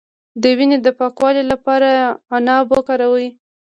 د 0.41 0.43
وینې 0.57 0.77
د 0.81 0.87
پاکوالي 0.99 1.43
لپاره 1.51 1.89
عناب 2.35 2.65
وکاروئ 2.75 3.27